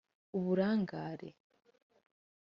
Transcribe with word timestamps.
uburangare 0.39 1.29